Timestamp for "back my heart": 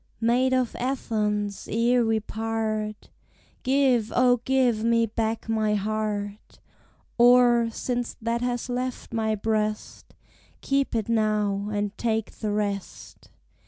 5.05-6.57